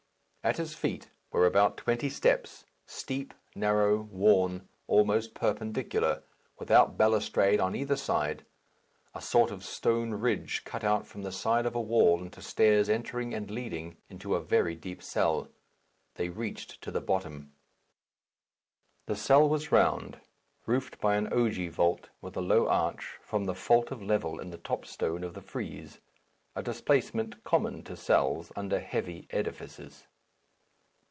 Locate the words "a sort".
9.13-9.51